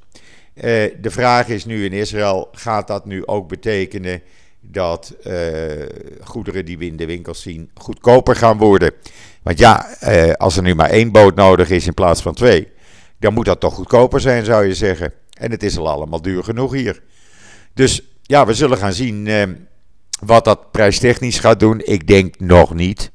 Uh, 0.55 0.63
de 1.01 1.11
vraag 1.11 1.49
is 1.49 1.65
nu 1.65 1.85
in 1.85 1.93
Israël: 1.93 2.49
gaat 2.53 2.87
dat 2.87 3.05
nu 3.05 3.27
ook 3.27 3.49
betekenen 3.49 4.23
dat 4.61 5.15
uh, 5.27 5.33
goederen 6.21 6.65
die 6.65 6.79
we 6.79 6.87
in 6.87 6.97
de 6.97 7.07
winkels 7.07 7.43
zien 7.43 7.71
goedkoper 7.75 8.37
gaan 8.37 8.59
worden? 8.59 8.93
Want 9.43 9.59
ja, 9.59 9.97
als 10.37 10.57
er 10.57 10.63
nu 10.63 10.75
maar 10.75 10.91
één 10.91 11.13
boot 11.13 11.35
nodig 11.35 11.71
is 11.71 11.87
in 11.87 11.95
plaats 11.95 12.23
van 12.23 12.35
twee, 12.35 12.69
dan 13.19 13.35
moet 13.35 13.45
dat 13.45 13.61
toch 13.61 13.75
goedkoper 13.75 14.21
zijn, 14.21 14.45
zou 14.45 14.67
je 14.67 14.75
zeggen. 14.75 15.13
En 15.33 15.51
het 15.51 15.63
is 15.63 15.79
al 15.79 15.89
allemaal 15.89 16.23
duur 16.23 16.45
genoeg 16.45 16.73
hier. 16.73 17.03
Dus 17.75 18.03
ja, 18.23 18.47
we 18.47 18.55
zullen 18.55 18.79
gaan 18.79 18.93
zien 18.93 19.29
wat 20.21 20.45
dat 20.45 20.71
prijstechnisch 20.71 21.39
gaat 21.39 21.61
doen. 21.61 21.81
Ik 21.85 22.07
denk 22.07 22.41
nog 22.41 22.75
niet, 22.75 23.11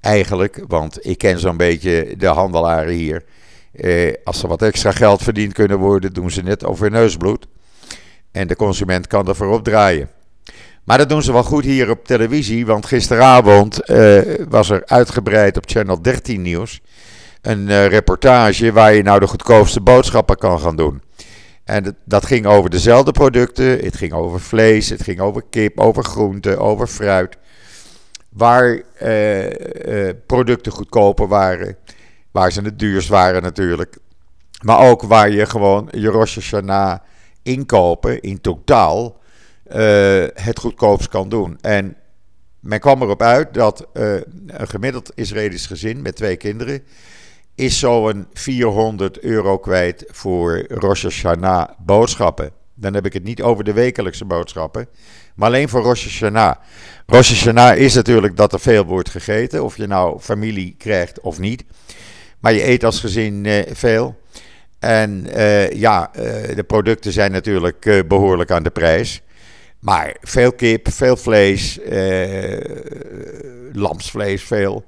eigenlijk, 0.00 0.64
want 0.66 1.06
ik 1.06 1.18
ken 1.18 1.38
zo'n 1.38 1.56
beetje 1.56 2.14
de 2.16 2.26
handelaren 2.26 2.92
hier. 2.92 3.24
Eh, 3.72 4.14
als 4.24 4.42
er 4.42 4.48
wat 4.48 4.62
extra 4.62 4.92
geld 4.92 5.22
verdiend 5.22 5.52
kunnen 5.52 5.78
worden, 5.78 6.12
doen 6.12 6.30
ze 6.30 6.42
net 6.42 6.64
over 6.64 6.90
neusbloed. 6.90 7.46
En 8.32 8.46
de 8.46 8.56
consument 8.56 9.06
kan 9.06 9.28
ervoor 9.28 9.52
opdraaien. 9.52 10.08
Maar 10.84 10.98
dat 10.98 11.08
doen 11.08 11.22
ze 11.22 11.32
wel 11.32 11.42
goed 11.42 11.64
hier 11.64 11.90
op 11.90 12.06
televisie, 12.06 12.66
want 12.66 12.86
gisteravond 12.86 13.84
eh, 13.84 14.20
was 14.48 14.70
er 14.70 14.82
uitgebreid 14.86 15.56
op 15.56 15.70
Channel 15.70 16.02
13 16.02 16.42
Nieuws 16.42 16.80
een 17.42 17.68
uh, 17.68 17.86
reportage 17.86 18.72
waar 18.72 18.94
je 18.94 19.02
nou 19.02 19.20
de 19.20 19.26
goedkoopste 19.26 19.80
boodschappen 19.80 20.36
kan 20.36 20.60
gaan 20.60 20.76
doen. 20.76 21.02
En 21.64 21.96
dat 22.04 22.26
ging 22.26 22.46
over 22.46 22.70
dezelfde 22.70 23.12
producten. 23.12 23.78
Het 23.78 23.96
ging 23.96 24.12
over 24.12 24.40
vlees, 24.40 24.88
het 24.88 25.02
ging 25.02 25.20
over 25.20 25.42
kip, 25.50 25.80
over 25.80 26.04
groenten, 26.04 26.58
over 26.58 26.86
fruit. 26.86 27.36
Waar 28.38 28.82
uh, 29.02 30.10
producten 30.26 30.72
goedkoper 30.72 31.28
waren. 31.28 31.76
Waar 32.30 32.52
ze 32.52 32.60
het 32.60 32.78
duurst 32.78 33.08
waren 33.08 33.42
natuurlijk. 33.42 33.98
Maar 34.62 34.78
ook 34.78 35.02
waar 35.02 35.30
je 35.30 35.46
gewoon 35.46 35.88
je 35.90 36.08
Rosh 36.08 36.34
Hashanah 36.34 36.98
inkopen 37.42 38.20
in 38.20 38.40
totaal 38.40 39.20
uh, 39.66 39.74
het 40.34 40.58
goedkoopst 40.58 41.08
kan 41.08 41.28
doen. 41.28 41.58
En 41.60 41.96
men 42.60 42.80
kwam 42.80 43.02
erop 43.02 43.22
uit 43.22 43.54
dat 43.54 43.86
een 43.92 44.68
gemiddeld 44.68 45.12
Israëlisch 45.14 45.66
gezin 45.66 46.02
met 46.02 46.16
twee 46.16 46.36
kinderen 46.36 46.82
is 47.58 47.78
zo'n 47.78 48.26
400 48.32 49.20
euro 49.20 49.58
kwijt 49.58 50.04
voor 50.08 50.64
Rosh 50.68 51.02
Hashanah 51.02 51.68
boodschappen. 51.78 52.52
Dan 52.80 52.94
heb 52.94 53.06
ik 53.06 53.12
het 53.12 53.24
niet 53.24 53.42
over 53.42 53.64
de 53.64 53.72
wekelijkse 53.72 54.24
boodschappen, 54.24 54.88
maar 55.34 55.48
alleen 55.48 55.68
voor 55.68 55.82
Rosh 55.82 56.04
Hashanah. 56.04 56.56
Rosh 57.06 57.28
Hashanah 57.28 57.76
is 57.76 57.94
natuurlijk 57.94 58.36
dat 58.36 58.52
er 58.52 58.60
veel 58.60 58.84
wordt 58.84 59.08
gegeten, 59.08 59.64
of 59.64 59.76
je 59.76 59.86
nou 59.86 60.20
familie 60.20 60.74
krijgt 60.78 61.20
of 61.20 61.38
niet. 61.38 61.64
Maar 62.38 62.52
je 62.52 62.66
eet 62.66 62.84
als 62.84 63.00
gezin 63.00 63.44
uh, 63.44 63.62
veel. 63.72 64.18
En 64.78 65.26
uh, 65.26 65.70
ja, 65.70 66.10
uh, 66.16 66.22
de 66.54 66.64
producten 66.66 67.12
zijn 67.12 67.32
natuurlijk 67.32 68.04
behoorlijk 68.08 68.50
aan 68.50 68.62
de 68.62 68.70
prijs. 68.70 69.22
Maar 69.78 70.16
veel 70.20 70.52
kip, 70.52 70.92
veel 70.92 71.16
vlees, 71.16 71.78
lamsvlees 73.72 74.42
veel. 74.42 74.84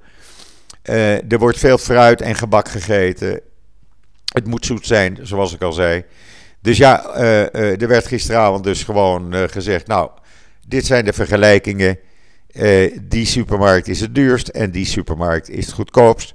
er 0.82 1.38
wordt 1.38 1.58
veel 1.58 1.78
fruit 1.78 2.20
en 2.20 2.34
gebak 2.34 2.68
gegeten. 2.68 3.40
Het 4.32 4.46
moet 4.46 4.66
zoet 4.66 4.86
zijn, 4.86 5.18
zoals 5.22 5.54
ik 5.54 5.62
al 5.62 5.72
zei. 5.72 6.04
Dus 6.62 6.76
ja, 6.76 7.14
er 7.52 7.88
werd 7.88 8.06
gisteravond 8.06 8.64
dus 8.64 8.82
gewoon 8.82 9.34
gezegd, 9.48 9.86
nou, 9.86 10.10
dit 10.66 10.86
zijn 10.86 11.04
de 11.04 11.12
vergelijkingen. 11.12 11.98
die 13.02 13.26
supermarkt 13.26 13.88
is 13.88 14.00
het 14.00 14.14
duurst 14.14 14.48
en 14.48 14.70
die 14.70 14.84
supermarkt 14.84 15.50
is 15.50 15.66
het 15.66 15.74
goedkoopst. 15.74 16.34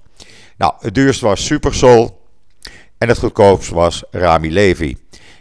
Nou, 0.58 0.74
het 0.79 0.96
duurst 0.96 1.22
was 1.22 1.46
Supersol 1.46 2.22
en 2.98 3.08
het 3.08 3.17
goedkoopst 3.17 3.70
was 3.70 4.03
Rami 4.12 4.51
Levi. 4.51 4.98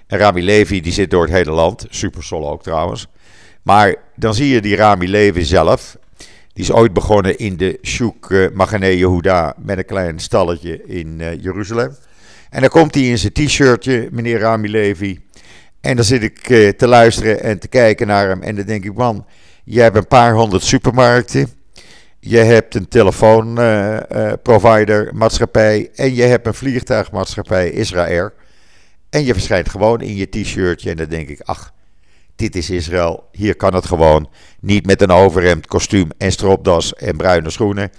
En 0.06 0.18
Rami 0.18 0.42
Levi 0.42 0.80
die 0.80 0.92
zit 0.92 1.10
door 1.10 1.22
het 1.22 1.32
hele 1.32 1.50
land, 1.50 1.86
Supersol 1.88 2.50
ook 2.50 2.62
trouwens. 2.62 3.06
Maar 3.62 3.94
dan 4.16 4.34
zie 4.34 4.48
je 4.48 4.60
die 4.60 4.76
Rami 4.76 5.08
Levi 5.08 5.44
zelf. 5.44 5.96
Die 6.52 6.64
is 6.64 6.72
ooit 6.72 6.92
begonnen 6.92 7.38
in 7.38 7.56
de 7.56 7.78
Shuk 7.82 8.28
uh, 8.28 8.50
Magane 8.52 8.98
Yehuda 8.98 9.54
met 9.58 9.78
een 9.78 9.84
klein 9.84 10.18
stalletje 10.18 10.84
in 10.86 11.38
Jeruzalem. 11.40 11.96
En 12.54 12.60
dan 12.60 12.70
komt 12.70 12.94
hij 12.94 13.04
in 13.04 13.18
zijn 13.18 13.32
t-shirtje, 13.32 14.08
meneer 14.12 14.38
Rami 14.38 14.70
Levi. 14.70 15.20
En 15.80 15.96
dan 15.96 16.04
zit 16.04 16.22
ik 16.22 16.48
uh, 16.48 16.68
te 16.68 16.86
luisteren 16.86 17.42
en 17.42 17.58
te 17.58 17.68
kijken 17.68 18.06
naar 18.06 18.28
hem. 18.28 18.42
En 18.42 18.56
dan 18.56 18.64
denk 18.64 18.84
ik, 18.84 18.94
man, 18.94 19.26
je 19.64 19.80
hebt 19.80 19.96
een 19.96 20.06
paar 20.06 20.34
honderd 20.34 20.62
supermarkten. 20.62 21.48
Je 22.20 22.38
hebt 22.38 22.74
een 22.74 22.88
telefoonprovider, 22.88 25.10
maatschappij. 25.14 25.90
En 25.94 26.14
je 26.14 26.22
hebt 26.22 26.46
een 26.46 26.54
vliegtuigmaatschappij, 26.54 27.70
Israël. 27.70 28.30
En 29.10 29.24
je 29.24 29.32
verschijnt 29.32 29.68
gewoon 29.68 30.00
in 30.00 30.14
je 30.14 30.28
t-shirtje. 30.28 30.90
En 30.90 30.96
dan 30.96 31.08
denk 31.08 31.28
ik, 31.28 31.40
ach, 31.40 31.72
dit 32.36 32.56
is 32.56 32.70
Israël. 32.70 33.28
Hier 33.32 33.56
kan 33.56 33.74
het 33.74 33.86
gewoon. 33.86 34.30
Niet 34.60 34.86
met 34.86 35.02
een 35.02 35.10
overhemd, 35.10 35.66
kostuum 35.66 36.08
en 36.18 36.32
stropdas 36.32 36.94
en 36.94 37.16
bruine 37.16 37.50
schoenen. 37.50 37.90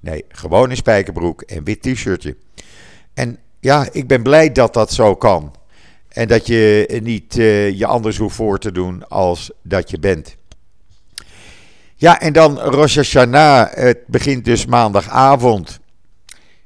Nee, 0.00 0.24
gewoon 0.28 0.70
een 0.70 0.76
spijkerbroek 0.76 1.42
en 1.42 1.64
wit 1.64 1.82
t-shirtje. 1.82 2.36
En 3.14 3.38
ja, 3.60 3.88
ik 3.92 4.06
ben 4.06 4.22
blij 4.22 4.52
dat 4.52 4.74
dat 4.74 4.92
zo 4.92 5.14
kan. 5.16 5.54
En 6.08 6.28
dat 6.28 6.46
je 6.46 6.98
niet 7.02 7.36
uh, 7.36 7.78
je 7.78 7.86
anders 7.86 8.16
hoeft 8.16 8.34
voor 8.34 8.58
te 8.58 8.72
doen 8.72 9.08
als 9.08 9.50
dat 9.62 9.90
je 9.90 9.98
bent. 9.98 10.36
Ja, 11.94 12.20
en 12.20 12.32
dan 12.32 12.58
Rosh 12.58 12.96
Hashanah. 12.96 13.72
Het 13.72 14.06
begint 14.06 14.44
dus 14.44 14.66
maandagavond. 14.66 15.78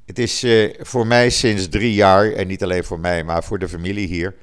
Het 0.06 0.18
is 0.18 0.44
uh, 0.44 0.74
voor 0.80 1.06
mij 1.06 1.30
sinds 1.30 1.68
drie 1.68 1.94
jaar, 1.94 2.32
en 2.32 2.46
niet 2.46 2.62
alleen 2.62 2.84
voor 2.84 3.00
mij, 3.00 3.24
maar 3.24 3.44
voor 3.44 3.58
de 3.58 3.68
familie 3.68 4.06
hier. 4.06 4.34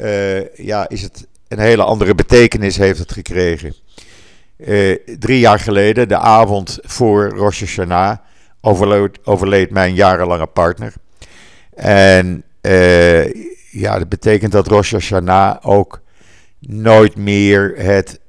Uh, 0.00 0.54
ja, 0.54 0.88
is 0.88 1.02
het 1.02 1.26
een 1.48 1.58
hele 1.58 1.82
andere 1.82 2.14
betekenis 2.14 2.76
heeft 2.76 2.98
het 2.98 3.12
gekregen. 3.12 3.74
Drie 5.18 5.38
jaar 5.38 5.58
geleden, 5.58 6.08
de 6.08 6.18
avond 6.18 6.78
voor 6.82 7.28
Rosh 7.28 7.60
Hashanah, 7.60 8.16
overleed 9.24 9.70
mijn 9.70 9.94
jarenlange 9.94 10.46
partner. 10.46 10.92
En 11.76 12.42
ja, 13.70 13.98
dat 13.98 14.08
betekent 14.08 14.52
dat 14.52 14.66
Rosh 14.66 14.92
Hashanah 14.92 15.56
ook 15.60 16.00
nooit 16.60 17.16
meer 17.16 17.74
het 17.76 18.20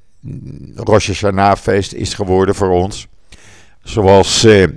Rosh 0.75 1.07
Hashanah 1.07 1.57
feest 1.57 1.93
is 1.93 2.13
geworden 2.13 2.55
voor 2.55 2.69
ons. 2.69 3.07
Zoals 3.83 4.45
uh, 4.45 4.61
uh, 4.61 4.67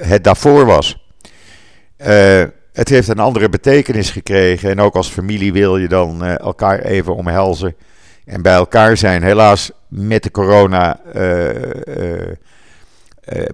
het 0.00 0.24
daarvoor 0.24 0.64
was. 0.64 1.08
Het 2.72 2.88
heeft 2.88 3.08
een 3.08 3.18
andere 3.18 3.48
betekenis 3.48 4.10
gekregen. 4.10 4.70
En 4.70 4.80
ook 4.80 4.94
als 4.94 5.08
familie 5.08 5.52
wil 5.52 5.76
je 5.76 5.88
dan 5.88 6.24
elkaar 6.24 6.78
even 6.78 7.16
omhelzen 7.16 7.76
en 8.24 8.42
bij 8.42 8.54
elkaar 8.54 8.96
zijn. 8.96 9.22
Helaas 9.22 9.70
met 9.88 10.22
de 10.22 10.30
corona 10.30 11.00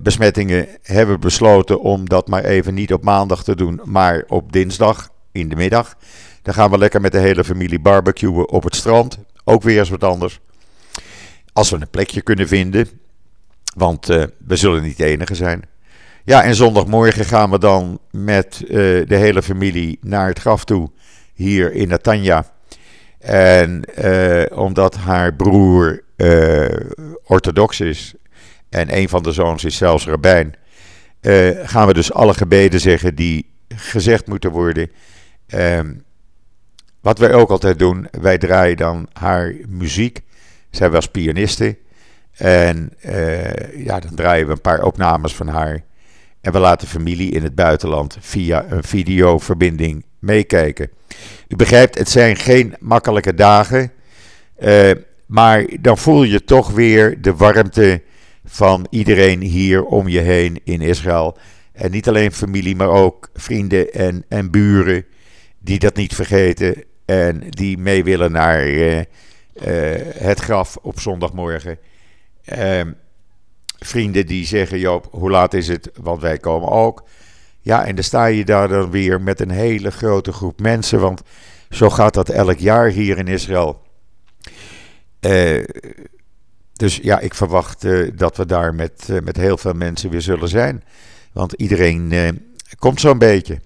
besmettingen 0.02 0.68
hebben 0.82 1.20
besloten 1.20 1.80
om 1.80 2.08
dat 2.08 2.28
maar 2.28 2.44
even 2.44 2.74
niet 2.74 2.92
op 2.92 3.04
maandag 3.04 3.44
te 3.44 3.56
doen, 3.56 3.80
maar 3.84 4.24
op 4.28 4.52
dinsdag 4.52 5.08
in 5.32 5.48
de 5.48 5.56
middag. 5.56 5.96
Dan 6.42 6.54
gaan 6.54 6.70
we 6.70 6.78
lekker 6.78 7.00
met 7.00 7.12
de 7.12 7.18
hele 7.18 7.44
familie 7.44 7.80
barbecuen 7.80 8.48
op 8.48 8.64
het 8.64 8.76
strand. 8.76 9.18
Ook 9.44 9.62
weer 9.62 9.78
eens 9.78 9.90
wat 9.90 10.04
anders. 10.04 10.40
Als 11.52 11.70
we 11.70 11.76
een 11.76 11.90
plekje 11.90 12.20
kunnen 12.20 12.48
vinden. 12.48 12.88
Want 13.74 14.10
uh, 14.10 14.24
we 14.46 14.56
zullen 14.56 14.82
niet 14.82 14.96
de 14.96 15.04
enige 15.04 15.34
zijn. 15.34 15.62
Ja, 16.24 16.42
en 16.42 16.54
zondagmorgen 16.54 17.24
gaan 17.24 17.50
we 17.50 17.58
dan 17.58 17.98
met 18.10 18.60
uh, 18.62 18.68
de 19.06 19.16
hele 19.16 19.42
familie 19.42 19.98
naar 20.00 20.28
het 20.28 20.38
graf 20.38 20.64
toe. 20.64 20.90
Hier 21.34 21.72
in 21.72 21.88
Natanja. 21.88 22.44
En 23.18 23.84
omdat 24.54 24.96
haar 24.96 25.34
broer 25.34 26.02
orthodox 27.24 27.80
is. 27.80 28.14
En 28.70 28.96
een 28.96 29.08
van 29.08 29.22
de 29.22 29.32
zoons 29.32 29.64
is 29.64 29.76
zelfs 29.76 30.06
rabbijn. 30.06 30.54
gaan 31.64 31.86
we 31.86 31.94
dus 31.94 32.12
alle 32.12 32.34
gebeden 32.34 32.80
zeggen 32.80 33.14
die 33.14 33.50
gezegd 33.68 34.26
moeten 34.26 34.50
worden. 34.50 34.90
Ehm, 35.46 35.92
wat 37.00 37.18
wij 37.18 37.32
ook 37.32 37.50
altijd 37.50 37.78
doen, 37.78 38.08
wij 38.20 38.38
draaien 38.38 38.76
dan 38.76 39.08
haar 39.12 39.54
muziek. 39.68 40.20
Zij 40.70 40.90
was 40.90 41.06
pianiste. 41.06 41.78
En 42.36 42.92
uh, 43.06 43.84
ja, 43.84 44.00
dan 44.00 44.14
draaien 44.14 44.46
we 44.46 44.52
een 44.52 44.60
paar 44.60 44.82
opnames 44.82 45.34
van 45.34 45.48
haar. 45.48 45.82
En 46.40 46.52
we 46.52 46.58
laten 46.58 46.88
familie 46.88 47.30
in 47.30 47.42
het 47.42 47.54
buitenland 47.54 48.16
via 48.20 48.64
een 48.68 48.82
videoverbinding 48.82 50.04
meekijken. 50.18 50.90
U 51.48 51.56
begrijpt, 51.56 51.98
het 51.98 52.08
zijn 52.08 52.36
geen 52.36 52.74
makkelijke 52.78 53.34
dagen. 53.34 53.92
Uh, 54.60 54.90
maar 55.26 55.66
dan 55.80 55.98
voel 55.98 56.22
je 56.22 56.44
toch 56.44 56.70
weer 56.70 57.22
de 57.22 57.34
warmte 57.34 58.02
van 58.52 58.86
iedereen 58.90 59.40
hier 59.40 59.84
om 59.84 60.08
je 60.08 60.18
heen 60.18 60.60
in 60.64 60.80
Israël. 60.80 61.36
En 61.72 61.90
niet 61.90 62.08
alleen 62.08 62.32
familie, 62.32 62.76
maar 62.76 62.88
ook 62.88 63.30
vrienden 63.34 63.92
en, 63.92 64.24
en 64.28 64.50
buren 64.50 65.04
die 65.58 65.78
dat 65.78 65.96
niet 65.96 66.14
vergeten. 66.14 66.84
En 67.04 67.42
die 67.50 67.78
mee 67.78 68.04
willen 68.04 68.32
naar, 68.32 68.68
uh, 68.68 68.98
uh, 68.98 69.04
het 70.14 70.40
graf 70.40 70.76
op 70.82 71.00
zondagmorgen. 71.00 71.78
Uh, 72.58 72.80
vrienden 73.78 74.26
die 74.26 74.46
zeggen: 74.46 74.78
Joop, 74.78 75.08
hoe 75.10 75.30
laat 75.30 75.54
is 75.54 75.68
het? 75.68 75.90
Want 76.00 76.20
wij 76.20 76.38
komen 76.38 76.68
ook. 76.68 77.04
Ja, 77.60 77.84
en 77.84 77.94
dan 77.94 78.04
sta 78.04 78.26
je 78.26 78.44
daar 78.44 78.68
dan 78.68 78.90
weer 78.90 79.20
met 79.20 79.40
een 79.40 79.50
hele 79.50 79.90
grote 79.90 80.32
groep 80.32 80.60
mensen. 80.60 81.00
Want 81.00 81.22
zo 81.70 81.90
gaat 81.90 82.14
dat 82.14 82.28
elk 82.28 82.58
jaar 82.58 82.88
hier 82.88 83.18
in 83.18 83.28
Israël. 83.28 83.82
Dus 86.80 86.98
ja, 87.02 87.18
ik 87.18 87.34
verwacht 87.34 87.84
uh, 87.84 88.10
dat 88.14 88.36
we 88.36 88.46
daar 88.46 88.74
met, 88.74 89.08
uh, 89.10 89.20
met 89.20 89.36
heel 89.36 89.56
veel 89.56 89.72
mensen 89.72 90.10
weer 90.10 90.22
zullen 90.22 90.48
zijn. 90.48 90.82
Want 91.32 91.52
iedereen 91.52 92.12
komt 92.78 93.00
zo'n 93.00 93.18
beetje. 93.18 93.60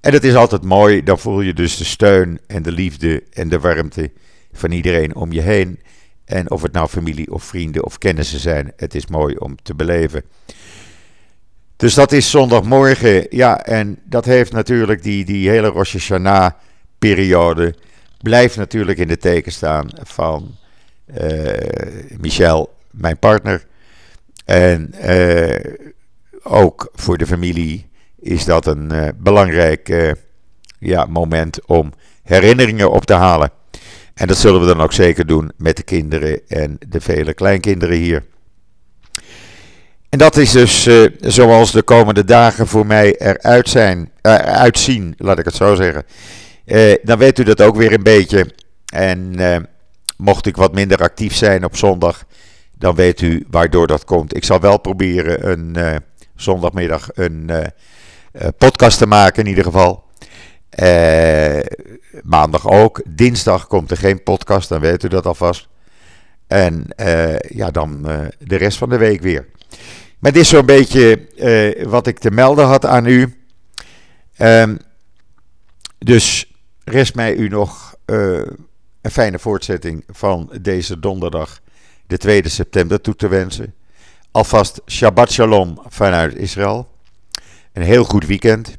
En 0.00 0.12
het 0.12 0.24
is 0.24 0.34
altijd 0.34 0.62
mooi, 0.62 1.02
dan 1.02 1.18
voel 1.18 1.40
je 1.40 1.54
dus 1.54 1.76
de 1.76 1.84
steun 1.84 2.40
en 2.46 2.62
de 2.62 2.72
liefde 2.72 3.22
en 3.32 3.48
de 3.48 3.60
warmte 3.60 4.10
van 4.52 4.70
iedereen 4.70 5.14
om 5.14 5.32
je 5.32 5.40
heen. 5.40 5.80
En 6.24 6.50
of 6.50 6.62
het 6.62 6.72
nou 6.72 6.88
familie 6.88 7.32
of 7.32 7.44
vrienden 7.44 7.84
of 7.84 7.98
kennissen 7.98 8.40
zijn, 8.40 8.72
het 8.76 8.94
is 8.94 9.06
mooi 9.06 9.36
om 9.36 9.56
te 9.62 9.74
beleven. 9.74 10.22
Dus 11.76 11.94
dat 11.94 12.12
is 12.12 12.30
zondagmorgen. 12.30 13.26
Ja, 13.30 13.64
en 13.64 13.98
dat 14.04 14.24
heeft 14.24 14.52
natuurlijk 14.52 15.02
die, 15.02 15.24
die 15.24 15.48
hele 15.48 15.68
Rosh 15.68 15.92
Hashanah 15.92 16.50
periode. 16.98 17.74
Blijft 18.22 18.56
natuurlijk 18.56 18.98
in 18.98 19.08
de 19.08 19.16
teken 19.16 19.52
staan 19.52 19.88
van 20.02 20.58
Michel, 22.18 22.74
mijn 22.90 23.18
partner. 23.18 23.66
En 24.44 24.94
uh, 25.04 25.74
ook 26.42 26.90
voor 26.94 27.18
de 27.18 27.26
familie 27.26 27.88
is 28.18 28.44
dat 28.44 28.66
een 28.66 28.92
uh, 28.92 29.08
belangrijk 29.16 30.14
ja, 30.78 31.04
moment 31.04 31.66
om 31.66 31.92
herinneringen 32.22 32.90
op 32.90 33.04
te 33.04 33.14
halen. 33.14 33.50
En 34.14 34.26
dat 34.26 34.36
zullen 34.36 34.60
we 34.60 34.66
dan 34.66 34.80
ook 34.80 34.92
zeker 34.92 35.26
doen 35.26 35.52
met 35.56 35.76
de 35.76 35.82
kinderen 35.82 36.40
en 36.48 36.78
de 36.88 37.00
vele 37.00 37.34
kleinkinderen 37.34 37.96
hier. 37.96 38.24
En 40.08 40.18
dat 40.18 40.36
is 40.36 40.50
dus 40.50 40.88
zoals 41.20 41.72
de 41.72 41.82
komende 41.82 42.24
dagen 42.24 42.66
voor 42.66 42.86
mij 42.86 43.16
eruit 43.16 43.68
zijn, 43.68 44.10
uh, 44.22 44.34
uitzien, 44.34 45.14
laat 45.16 45.38
ik 45.38 45.44
het 45.44 45.54
zo 45.54 45.74
zeggen. 45.74 46.04
Dan 47.02 47.18
weet 47.18 47.38
u 47.38 47.42
dat 47.42 47.60
ook 47.60 47.76
weer 47.76 47.92
een 47.92 48.02
beetje. 48.02 48.46
En 48.92 49.34
mocht 50.20 50.46
ik 50.46 50.56
wat 50.56 50.72
minder 50.72 50.98
actief 50.98 51.34
zijn 51.34 51.64
op 51.64 51.76
zondag, 51.76 52.24
dan 52.78 52.94
weet 52.94 53.20
u 53.20 53.46
waardoor 53.50 53.86
dat 53.86 54.04
komt. 54.04 54.36
Ik 54.36 54.44
zal 54.44 54.60
wel 54.60 54.78
proberen 54.78 55.50
een 55.50 56.00
zondagmiddag 56.34 57.08
een 57.14 57.50
podcast 58.58 58.98
te 58.98 59.06
maken 59.06 59.42
in 59.42 59.48
ieder 59.48 59.64
geval. 59.64 60.04
Maandag 62.22 62.68
ook. 62.68 63.02
Dinsdag 63.08 63.66
komt 63.66 63.90
er 63.90 63.96
geen 63.96 64.22
podcast, 64.22 64.68
dan 64.68 64.80
weet 64.80 65.04
u 65.04 65.08
dat 65.08 65.26
alvast. 65.26 65.68
En 66.46 66.86
ja, 67.48 67.70
dan 67.70 68.02
de 68.38 68.56
rest 68.56 68.78
van 68.78 68.88
de 68.88 68.98
week 68.98 69.20
weer. 69.20 69.46
Maar 70.18 70.32
dit 70.32 70.42
is 70.42 70.48
zo'n 70.48 70.66
beetje 70.66 71.26
wat 71.88 72.06
ik 72.06 72.18
te 72.18 72.30
melden 72.30 72.66
had 72.66 72.86
aan 72.86 73.06
u. 73.06 73.34
Um, 74.38 74.78
dus 75.98 76.52
rest 76.84 77.14
mij 77.14 77.34
u 77.34 77.48
nog 77.48 77.94
een 79.00 79.10
fijne 79.10 79.38
voortzetting 79.38 80.04
van 80.08 80.52
deze 80.60 80.98
donderdag, 80.98 81.60
de 82.06 82.16
2 82.16 82.48
september, 82.48 83.00
toe 83.00 83.16
te 83.16 83.28
wensen. 83.28 83.74
Alvast 84.30 84.80
Shabbat 84.86 85.32
Shalom 85.32 85.80
vanuit 85.86 86.34
Israël. 86.34 86.88
Een 87.72 87.82
heel 87.82 88.04
goed 88.04 88.26
weekend. 88.26 88.76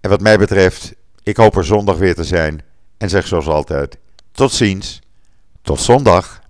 En 0.00 0.10
wat 0.10 0.20
mij 0.20 0.38
betreft 0.38 0.94
ik 1.28 1.36
hoop 1.36 1.56
er 1.56 1.64
zondag 1.64 1.96
weer 1.96 2.14
te 2.14 2.24
zijn 2.24 2.62
En 2.96 3.08
zeg 3.08 3.26
zoals 3.26 3.46
altijd: 3.46 3.98
tot 4.32 4.52
ziens, 4.52 5.00
tot 5.62 5.80
zondag. 5.80 6.40